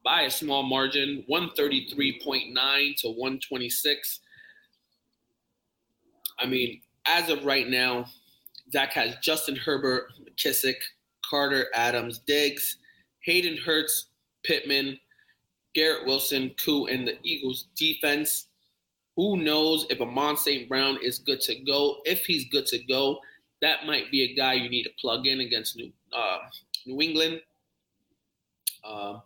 [0.04, 4.20] by a small margin, 133.9 to 126.
[6.38, 8.06] I mean, as of right now,
[8.72, 10.76] Zach has Justin Herbert, McKissic,
[11.28, 12.76] Carter, Adams, Diggs,
[13.24, 14.10] Hayden Hurst,
[14.44, 14.96] Pittman,
[15.74, 18.46] Garrett Wilson, Koo, and the Eagles defense.
[19.20, 20.66] Who knows if Amon St.
[20.66, 21.98] Brown is good to go?
[22.06, 23.20] If he's good to go,
[23.60, 26.38] that might be a guy you need to plug in against New uh,
[26.86, 27.42] New England.
[28.82, 29.18] Uh,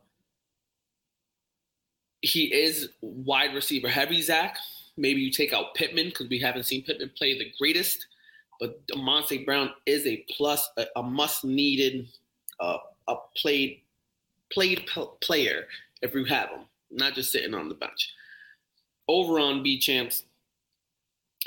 [2.23, 4.59] he is wide receiver heavy, Zach.
[4.97, 8.09] Maybe you take out Pittman because we haven't seen Pittman play the greatest,
[8.59, 9.47] but Amon St.
[9.47, 12.09] Brown is a plus, a, a must needed,
[12.59, 13.79] uh, a played
[14.53, 14.89] played
[15.21, 15.69] player
[16.03, 18.11] if you have him, not just sitting on the bench.
[19.09, 20.25] Over on B champs,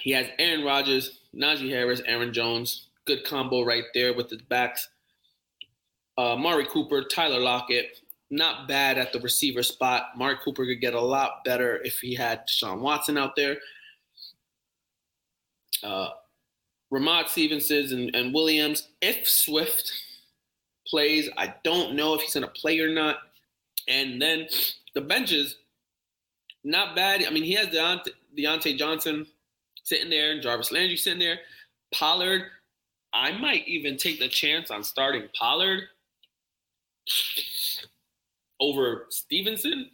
[0.02, 2.88] he has Aaron Rodgers, Najee Harris, Aaron Jones.
[3.06, 4.90] Good combo right there with his backs.
[6.18, 10.18] Uh, Mari Cooper, Tyler Lockett, not bad at the receiver spot.
[10.18, 13.58] Mark Cooper could get a lot better if he had Sean Watson out there.
[15.84, 16.10] Uh,
[16.92, 18.90] Rhamondre Stevenson and, and Williams.
[19.02, 19.92] If Swift
[20.88, 21.30] plays.
[21.38, 23.18] I don't know if he's going to play or not.
[23.88, 24.48] And then
[24.94, 25.58] the benches,
[26.68, 27.24] not bad.
[27.26, 29.26] I mean, he has Diontae, Diontae Johnson
[29.84, 31.40] sitting there and Jarvis Landry sitting there.
[31.94, 32.44] Pollard,
[33.14, 35.84] I might even take the chance on starting Pollard
[38.60, 39.90] over Stevenson.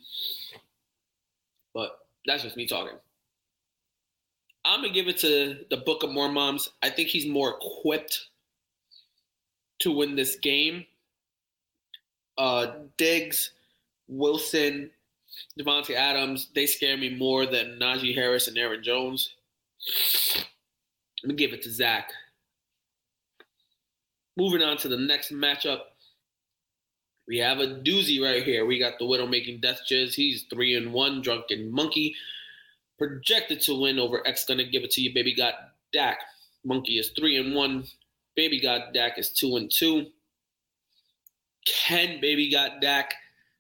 [1.73, 2.97] But that's just me talking.
[4.65, 6.69] I'm gonna give it to the Book of Mormons.
[6.81, 8.29] I think he's more equipped
[9.79, 10.85] to win this game.
[12.37, 13.51] Uh, Diggs,
[14.07, 14.89] Wilson,
[15.59, 19.35] Davante Adams, they scare me more than Najee Harris and Aaron Jones.
[20.35, 22.11] Let me give it to Zach.
[24.35, 25.81] Moving on to the next matchup.
[27.27, 28.65] We have a doozy right here.
[28.65, 30.13] We got the Widow making death jizz.
[30.13, 32.15] He's three and one, drunken monkey.
[32.97, 34.45] Projected to win over X.
[34.45, 35.35] Gonna give it to you, baby.
[35.35, 35.53] Got
[35.93, 36.19] Dak.
[36.65, 37.85] Monkey is three and one.
[38.35, 40.07] Baby got Dak is two and two.
[41.65, 43.13] Can Baby got Dak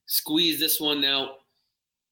[0.07, 1.42] squeeze this one out?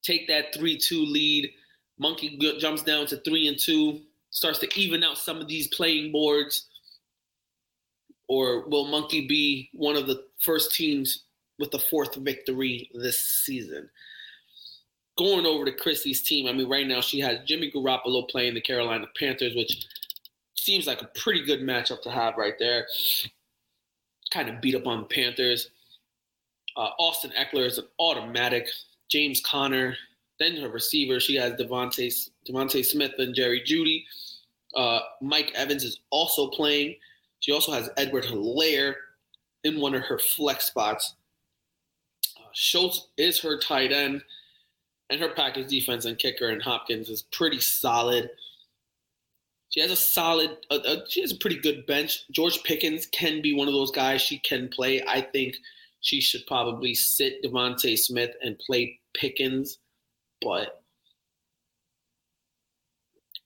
[0.03, 1.51] Take that three-two lead.
[1.99, 4.01] Monkey jumps down to three and two.
[4.31, 6.67] Starts to even out some of these playing boards.
[8.27, 11.25] Or will Monkey be one of the first teams
[11.59, 13.89] with the fourth victory this season?
[15.17, 18.61] Going over to Chrissy's team, I mean, right now she has Jimmy Garoppolo playing the
[18.61, 19.85] Carolina Panthers, which
[20.55, 22.87] seems like a pretty good matchup to have right there.
[24.33, 25.69] Kind of beat up on the Panthers.
[26.77, 28.69] Uh, Austin Ekeler is an automatic.
[29.11, 29.95] James Conner.
[30.39, 34.05] Then her receiver, she has DeVonta Smith and Jerry Jeudy.
[34.75, 36.95] Uh, Mike Evans is also playing.
[37.41, 38.95] She also has Edward Helaire
[39.63, 41.15] in one of her flex spots.
[42.37, 44.23] Uh, Schultz is her tight end,
[45.09, 48.29] and her package defense and kicker and Hopkins is pretty solid.
[49.69, 52.25] She has a solid, uh, uh, she has a pretty good bench.
[52.31, 55.03] George Pickens can be one of those guys she can play.
[55.07, 55.55] I think
[56.01, 59.79] she should probably sit DeVonta Smith and play Pickens,
[60.41, 60.81] but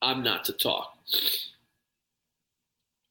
[0.01, 0.97] I'm not to talk.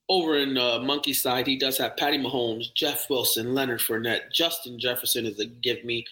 [0.08, 4.78] Over in uh, Monkey side, he does have Patty Mahomes, Jeff Wilson, Leonard Fournette, Justin
[4.78, 6.04] Jefferson is a give me,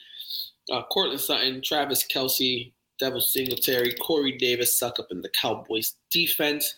[0.71, 6.75] uh, Courtland Sutton, Travis Kelce, Devin Singletary, Corey Davis suck up in the Cowboys defense.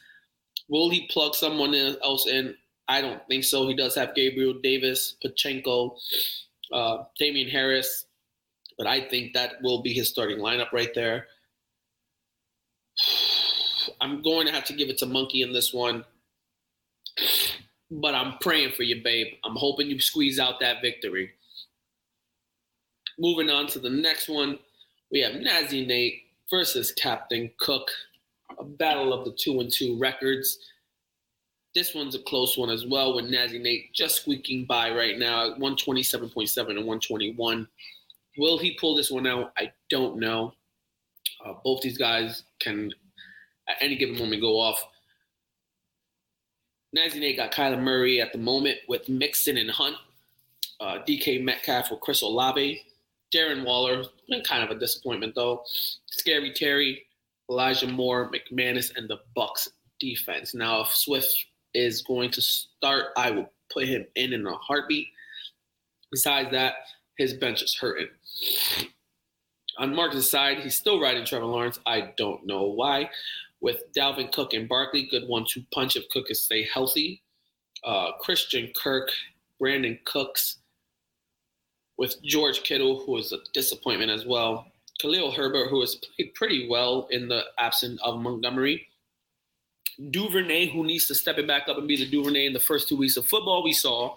[0.69, 2.57] Will he plug someone else in?
[2.89, 3.67] I don't think so.
[3.67, 5.97] He does have Gabriel Davis, Pacheco,
[6.73, 8.07] uh, Damien Harris,
[8.77, 11.27] but I think that will be his starting lineup right there.
[14.01, 16.05] I'm going to have to give it to Monkey in this one,
[17.91, 19.29] but I'm praying for you, babe.
[19.45, 21.31] I'm hoping you squeeze out that victory.
[23.19, 24.59] Moving on to the next one,
[25.11, 27.89] we have Nazi Nate versus Captain Cook,
[28.59, 30.59] a battle of the two and two records.
[31.75, 35.51] This one's a close one as well, with Nazi Nate just squeaking by right now
[35.51, 37.69] at 127.7 and 121.
[38.39, 39.53] Will he pull this one out?
[39.59, 40.55] I don't know.
[41.45, 42.93] Uh, both these guys can,
[43.69, 44.85] at any given moment, go off.
[46.93, 49.97] Nazi Nate got Kyler Murray at the moment with Mixon and Hunt.
[50.81, 52.83] Uh, DK Metcalf with Chris Olave.
[53.35, 55.65] Darren Waller, been kind of a disappointment though.
[56.07, 57.05] Scary Terry,
[57.51, 60.55] Elijah Moore, McManus, and the Bucs defense.
[60.55, 65.09] Now, if Swift is going to start, I will put him in in a heartbeat.
[66.11, 66.75] Besides that,
[67.19, 68.09] his bench is hurting.
[69.79, 71.81] On Marcus' side, he's still riding Trevor Lawrence.
[71.87, 73.11] I don't know why.
[73.61, 77.23] With Dalvin Cook and Barkley, good one-two punch if Cook is stay healthy.
[77.83, 79.11] Uh, Christian Kirk,
[79.61, 80.59] Brandin Cooks,
[81.99, 84.67] with George Kittle, who is a disappointment as well.
[85.01, 88.87] Khalil Herbert, who has played pretty well in the absence of Montgomery.
[90.11, 92.89] Duvernay, who needs to step it back up and be the Duvernay in the first
[92.89, 94.17] two weeks of football we saw.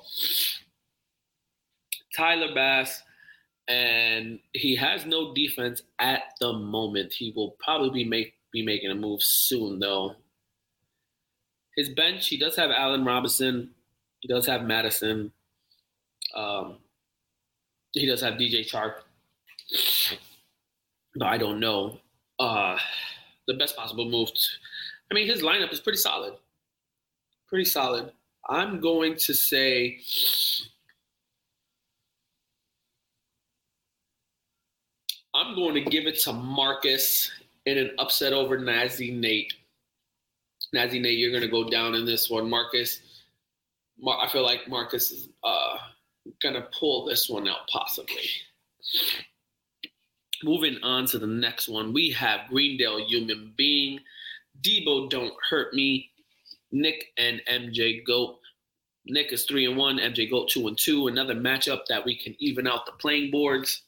[2.16, 3.04] Tyler Bass,
[3.68, 7.14] and he has no defense at the moment.
[7.14, 10.16] He will probably be make be making a move soon though.
[11.76, 13.70] His bench, he does have Allen Robinson,
[14.22, 15.32] he does have Mattison,
[16.34, 16.78] um,
[17.92, 18.96] he does have DJ Chark.
[21.16, 22.00] But I don't know.
[22.40, 22.78] Uh,
[23.48, 24.34] the best possible move.
[24.34, 24.40] To,
[25.10, 26.34] I mean, his lineup is pretty solid.
[27.48, 28.12] Pretty solid.
[28.50, 30.00] I'm going to say
[35.38, 37.30] I'm going to give it to Marcus
[37.68, 39.54] in an upset over Nazi Nate.
[40.74, 42.50] Nazi Nate, you're going to go down in this one.
[42.50, 43.02] Marcus,
[44.00, 45.78] Mar- I feel like Marcus is uh,
[46.42, 48.24] going to pull this one out possibly.
[50.44, 54.00] Moving on to the next one, we have Greendale Human Being,
[54.62, 56.10] Debo Don't Hurt Me,
[56.72, 58.40] Nick and MJ Goat.
[59.06, 61.08] Nick is three and one, MJ Goat two and two.
[61.08, 63.84] Another matchup that we can even out the playing boards.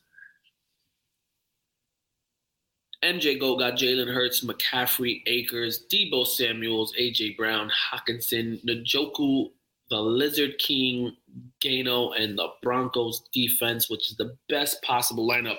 [3.03, 9.51] MJ Goat got Jalen Hurts, McCaffrey, Akers, Deebo Samuels, AJ Brown, Hockenson, Njoku,
[9.89, 11.15] the Lizard King,
[11.62, 15.58] Gano, and the Broncos defense, which is the best possible lineup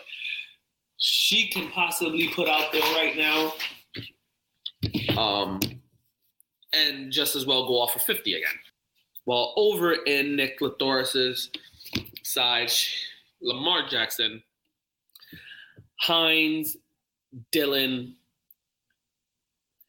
[1.00, 3.54] she can possibly put out there right now.
[5.16, 5.60] Um,
[6.72, 8.48] and just as well go off for 50 again.
[9.24, 11.50] While over in Nick Lathoris's
[12.22, 12.70] side,
[13.42, 14.42] Lamar Jackson,
[16.00, 16.76] Hines,
[17.52, 18.14] Dillon,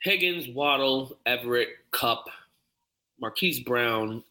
[0.01, 2.26] Higgins, Waddle, Everett, Kupp,
[3.20, 4.24] Marquise Brown,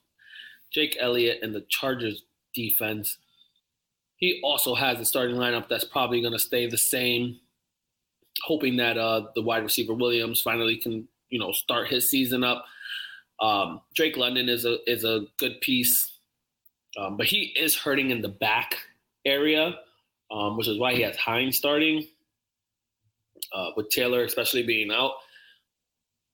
[0.71, 2.23] Jake Elliott, and the Chargers
[2.55, 3.19] defense.
[4.17, 7.39] He also has a starting lineup that's probably going to stay the same,
[8.45, 12.65] hoping that uh, the wide receiver Williams finally can, you know, start his season up.
[13.41, 16.19] Um, Drake London is a is a good piece,
[16.99, 18.77] um, but he is hurting in the back
[19.25, 19.79] area,
[20.31, 22.07] um, which is why he has Hines starting
[23.53, 25.13] uh, with Taylor, especially being out.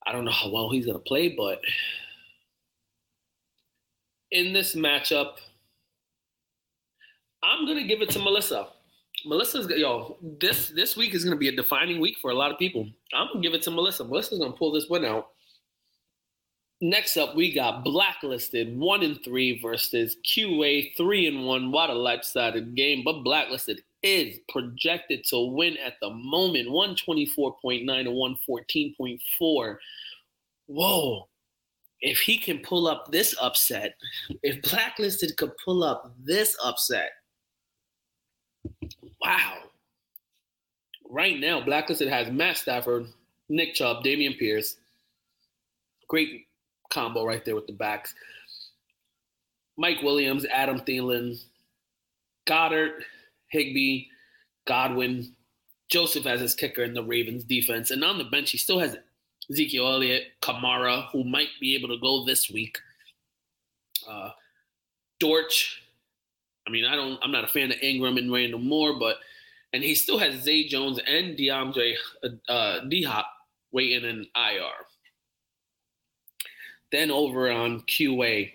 [0.06, 1.60] I don't know how well he's to play, but
[4.30, 5.34] in this matchup,
[7.42, 8.68] I'm to give it to Melissa.
[9.26, 10.16] Melissa's yo.
[10.40, 12.88] This this week is going to be a defining week for a lot of people.
[13.12, 14.04] I'm to give it to Melissa.
[14.04, 15.28] Melissa's to pull this one out.
[16.80, 21.72] Next up, we got Blacklisted one and three versus QA three and one.
[21.72, 28.10] What a lopsided game, but Blacklisted is projected to win at the moment 124.9 to
[28.50, 29.76] 114.4.
[30.66, 31.28] Whoa.
[32.02, 33.96] If he can pull up this upset,
[34.42, 37.10] if Blacklisted could pull up this upset,
[39.22, 39.58] wow.
[41.08, 43.06] Right now, Blacklisted has Matt Stafford,
[43.48, 44.76] Nick Chubb, Dameon Pierce.
[46.08, 46.46] Great
[46.90, 48.14] combo right there with the backs.
[49.76, 51.38] Mike Williams, Adam Thielen,
[52.46, 53.02] Goedert,
[53.48, 54.06] Higbee,
[54.66, 55.32] Godwin,
[55.88, 57.90] Joseph as his kicker in the Ravens defense.
[57.90, 58.96] And on the bench, he still has
[59.50, 62.78] Ezekiel Elliott, Kamara, who might be able to go this week.
[64.08, 64.30] Uh,
[65.20, 65.82] Dortch.
[66.66, 67.18] I mean, I don't.
[67.22, 69.16] I'm not a fan of Ingram and Rondale Moore, but
[69.72, 71.94] and he still has Zay Jones and DeAndre
[72.24, 73.26] uh, uh, D Hop
[73.72, 74.86] waiting in IR.
[76.92, 78.52] Then over on QA,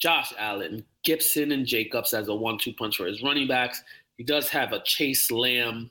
[0.00, 3.82] Josh Allen, Gibson, and Jacobs as a one-two punch for his running backs.
[4.16, 5.90] He does have a Chase Lamb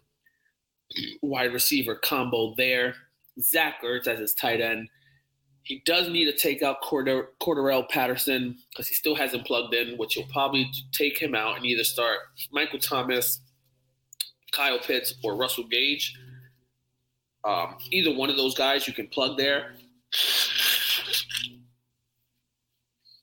[1.22, 2.96] wide receiver combo there.
[3.42, 4.90] Zach Ertz as his tight end.
[5.70, 10.00] He does need to take out Corder- Cordarrelle Patterson because he still hasn't plugged in,
[10.00, 12.18] which will probably take him out and either start
[12.52, 13.42] Michael Thomas,
[14.52, 16.18] Kyle Pitts, or Russell Gage.
[17.44, 19.76] Um, either one of those guys you can plug there.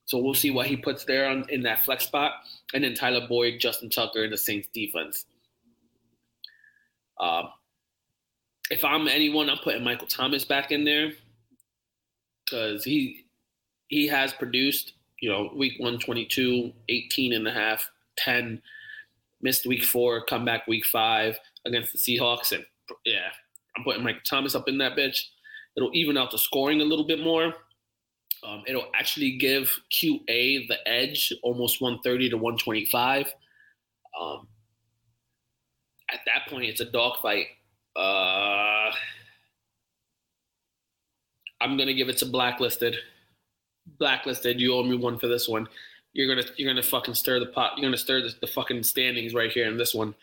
[0.05, 2.31] So we'll see what he puts there on, in that flex spot.
[2.75, 5.27] And then Tyler Boyd, Justin Tucker in the Saints defense.
[7.19, 7.49] Um,
[8.71, 11.11] if I'm anyone, I'm putting Michael Thomas back in there
[12.47, 13.27] because he
[13.89, 17.89] he has produced, you know, week 122, 18 and a half,
[18.19, 18.61] 10,
[19.43, 22.53] missed week four, come back week five against the Seahawks.
[22.53, 22.65] And
[23.05, 23.29] yeah,
[23.77, 25.21] I'm putting Michael Thomas up in that bitch.
[25.77, 27.55] It'll even out the scoring a little bit more.
[28.45, 33.33] Um, it'll actually give QA the edge, almost 130 to 125.
[34.21, 34.47] Um,
[36.13, 37.47] at that point, it's a dogfight.
[37.95, 38.91] Uh,
[41.61, 42.97] I'm gonna give it to blacklisted.
[43.99, 45.69] Blacklisted, you owe me one for this one.
[46.13, 47.73] You're gonna you're gonna fucking stir the pot.
[47.77, 50.15] You're gonna stir the, the fucking standings right here in this one.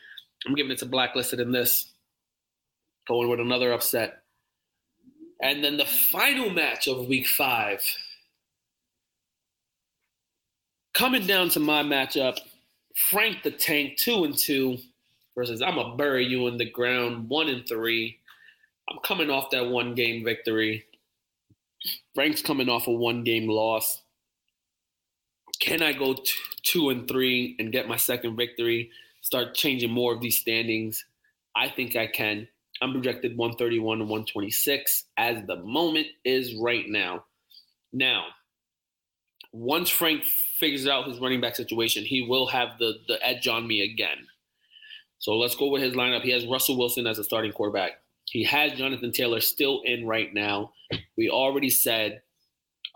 [0.45, 1.91] I'm giving it to blacklisted in this.
[3.07, 4.23] Going with another upset.
[5.41, 7.81] And then the final match of week five.
[10.93, 12.39] Coming down to my matchup,
[12.95, 14.77] Frank the Tank, two and two,
[15.35, 18.19] versus I'm gonna bury you in the ground, one and three.
[18.89, 20.85] I'm coming off that one game victory.
[22.15, 24.01] Frank's coming off a one game loss.
[25.59, 26.31] Can I go t-
[26.63, 28.91] two and three and get my second victory?
[29.21, 31.05] Start changing more of these standings?
[31.55, 32.47] I think I can.
[32.81, 37.25] I'm projected 131 to 126 as the moment is right now.
[37.93, 38.25] Now,
[39.53, 40.23] once Frank
[40.59, 44.27] figures out his running back situation, he will have the the edge on me again.
[45.19, 46.23] So let's go with his lineup.
[46.23, 48.02] He has Russell Wilson as a starting quarterback.
[48.25, 50.71] He has Jonathan Taylor still in right now.
[51.17, 52.21] We already said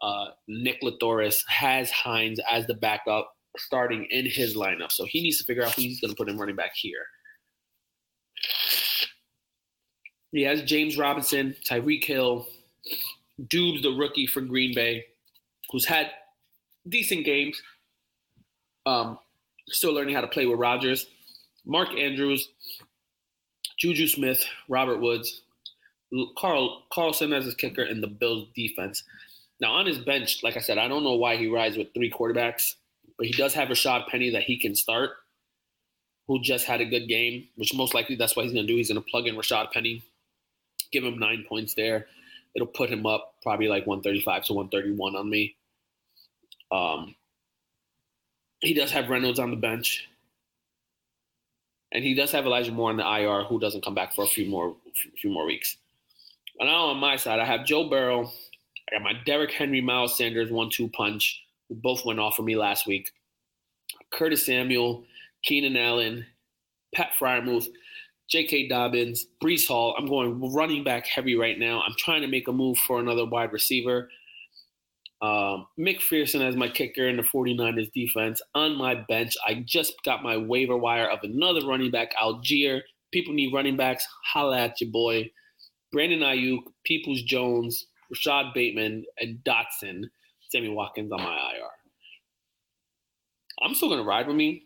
[0.02, 4.92] uh, Nick Latoris has Hines as the backup starting in his lineup.
[4.92, 7.06] So he needs to figure out who he's going to put in running back here.
[10.32, 12.48] He has James Robinson, Tyreek Hill,
[13.48, 15.06] Doubs, the rookie for Green Bay,
[15.72, 16.12] who's had
[16.90, 17.62] decent games.
[18.86, 19.20] Um,
[19.70, 21.08] still learning how to play with Rodgers.
[21.66, 22.50] Mark Andrews,
[23.78, 25.42] Juju Smith, Robert Woods,
[26.38, 29.04] Carl Carlson as his kicker, and the Bills defense.
[29.60, 32.12] Now on his bench, like I said, I don't know why he rides with three
[32.12, 32.76] quarterbacks,
[33.18, 35.12] but he does have Rashaad Penny that he can start,
[36.28, 38.78] who just had a good game, which most likely that's what he's going to do.
[38.78, 40.04] He's going to plug in Rashaad Penny,
[40.92, 42.08] give him nine points there.
[42.56, 45.56] It'll put him up probably like 135 to 131 on me.
[46.72, 47.16] Um,
[48.62, 50.08] he does have Reynolds on the bench,
[51.92, 54.28] and he does have Elijah Moore on the IR, who doesn't come back for a
[54.28, 54.76] few more
[55.22, 55.78] few more weeks.
[56.60, 58.32] And now on my side, I have Joe Burrow.
[58.90, 62.56] I got my Derrick Henry, Miles Sanders one-two punch, who both went off for me
[62.56, 63.12] last week.
[64.12, 65.04] Curtis Samuel,
[65.44, 66.26] Keenan Allen,
[66.96, 67.68] Pat Freiermuth,
[68.30, 68.68] J.K.
[68.68, 69.96] Dobbins, Breece Hall.
[69.98, 71.82] I'm going running back heavy right now.
[71.82, 74.10] I'm trying to make a move for another wide receiver.
[75.22, 78.42] Um, McPherson as my kicker in the 49ers defense.
[78.54, 82.82] On my bench, I just got my waiver wire of another running back, Allgeier.
[83.12, 84.06] People need running backs.
[84.24, 85.32] Holla at your boy.
[85.92, 90.04] Brandon Aiyuk, Peoples Jones, Rashod Bateman, and Dotson.
[90.50, 91.68] Sammy Watkins on my IR.
[93.62, 94.64] I'm still going to ride with me.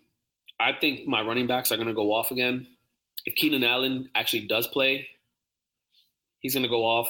[0.60, 2.68] I think my running backs are going to go off again.
[3.26, 5.08] If Keenan Allen actually does play,
[6.39, 7.10] he's going to go off.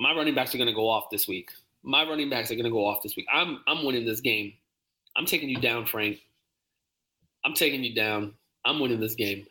[0.00, 1.50] My running backs are going to go off this week.
[1.82, 3.26] My running backs are gonna go off this week.
[3.32, 4.52] I'm I'm winning this game.
[5.16, 6.18] I'm taking you down, Frank.
[7.44, 8.34] I'm taking you down.
[8.64, 9.46] I'm winning this game.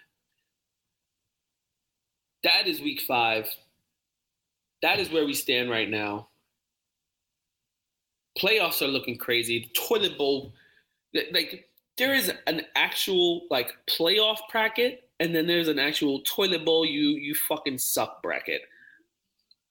[2.44, 3.48] That is week five.
[4.82, 6.28] That is where we stand right now.
[8.40, 9.60] Playoffs are looking crazy.
[9.60, 10.54] The toilet bowl,
[11.32, 11.68] like
[11.98, 16.86] there is an actual like playoff bracket, and then there's an actual toilet bowl.
[16.86, 18.62] You you fucking suck bracket.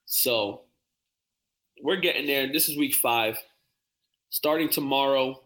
[0.07, 0.63] So
[1.83, 2.51] we're getting there.
[2.53, 3.39] This is week five.
[4.31, 5.43] Starting tomorrow.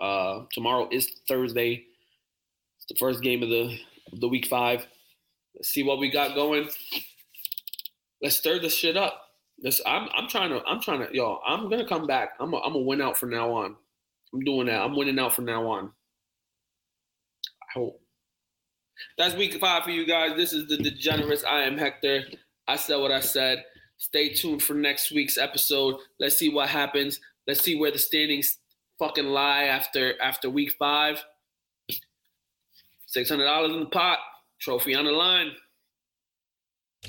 [0.00, 1.84] Uh, tomorrow is Thursday.
[2.76, 3.78] It's the first game of the
[4.12, 4.86] of the week five.
[5.54, 6.68] Let's see what we got going.
[8.20, 9.20] Let's stir this shit up.
[9.58, 12.30] This I'm I'm trying to I'm trying to yo I'm gonna come back.
[12.40, 13.76] I'm a, I'm a win out from now on.
[14.32, 14.80] I'm doing that.
[14.80, 15.92] I'm winning out from now on.
[17.62, 18.00] I hope.
[19.18, 20.36] That's week five for you guys.
[20.36, 21.44] This is the Degenerates.
[21.44, 22.24] I am Hector.
[22.66, 23.64] I said what I said.
[24.02, 25.94] Stay tuned for next week's episode.
[26.18, 27.20] Let's see what happens.
[27.46, 28.58] Let's see where the standings
[28.98, 31.22] fucking lie after after week five.
[33.06, 34.18] Six hundred dollars in the pot.
[34.60, 35.52] Trophy on the line.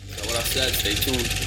[0.07, 0.71] That's what I said.
[0.73, 1.42] Stay tuned.